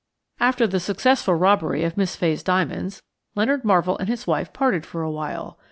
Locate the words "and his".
3.99-4.25